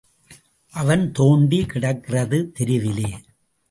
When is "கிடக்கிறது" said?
1.65-2.51